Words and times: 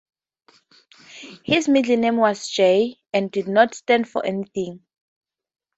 His 1.43 1.67
middle 1.69 1.95
name 1.95 2.17
was 2.17 2.47
"J" 2.49 2.97
and 3.13 3.29
did 3.29 3.47
not 3.47 3.75
stand 3.75 4.09
for 4.09 4.25
anything. 4.25 4.83